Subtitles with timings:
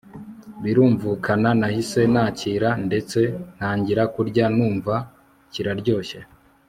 [0.63, 3.19] birumvukana nahise nakira ndetse
[3.55, 4.95] ntangira kurya numva
[5.51, 6.19] kiraryoshye